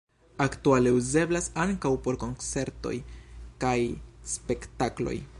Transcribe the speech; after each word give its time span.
Aktuale 0.43 0.93
uzeblas 0.99 1.49
ankaŭ 1.65 1.91
por 2.07 2.17
koncertoj 2.23 2.93
kaj 3.65 3.77
spektakloj. 4.35 5.15